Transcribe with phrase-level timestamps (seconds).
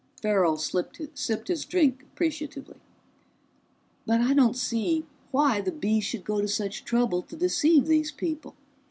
[0.19, 2.77] Farrell sipped his drink appreciatively.
[4.07, 8.11] "But I don't see why the Bees should go to such trouble to deceive these
[8.11, 8.55] people.